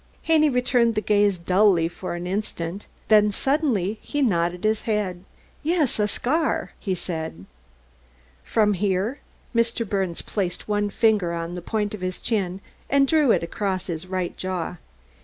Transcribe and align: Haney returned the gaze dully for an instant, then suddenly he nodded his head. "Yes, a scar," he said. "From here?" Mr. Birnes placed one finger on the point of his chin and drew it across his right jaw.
Haney 0.23 0.49
returned 0.49 0.95
the 0.95 0.99
gaze 1.01 1.37
dully 1.37 1.87
for 1.87 2.15
an 2.15 2.25
instant, 2.25 2.87
then 3.07 3.31
suddenly 3.31 3.99
he 4.01 4.23
nodded 4.23 4.63
his 4.63 4.81
head. 4.89 5.23
"Yes, 5.61 5.99
a 5.99 6.07
scar," 6.07 6.71
he 6.79 6.95
said. 6.95 7.45
"From 8.43 8.73
here?" 8.73 9.19
Mr. 9.55 9.87
Birnes 9.87 10.23
placed 10.23 10.67
one 10.67 10.89
finger 10.89 11.33
on 11.33 11.53
the 11.53 11.61
point 11.61 11.93
of 11.93 12.01
his 12.01 12.19
chin 12.19 12.61
and 12.89 13.07
drew 13.07 13.29
it 13.31 13.43
across 13.43 13.85
his 13.85 14.07
right 14.07 14.35
jaw. 14.35 14.77